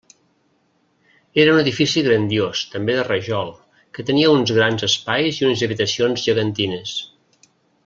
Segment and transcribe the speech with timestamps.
[1.43, 3.53] Era un edifici grandiós, també de rajol,
[3.99, 6.97] que tenia uns grans espais i unes habitacions gegantines.